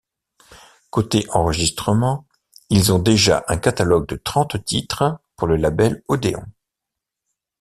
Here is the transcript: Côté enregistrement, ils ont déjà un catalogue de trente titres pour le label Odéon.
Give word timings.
Côté 0.89 1.27
enregistrement, 1.29 2.25
ils 2.71 2.91
ont 2.91 2.97
déjà 2.97 3.43
un 3.47 3.57
catalogue 3.59 4.07
de 4.07 4.15
trente 4.15 4.65
titres 4.65 5.19
pour 5.35 5.45
le 5.47 5.57
label 5.57 6.01
Odéon. 6.07 6.43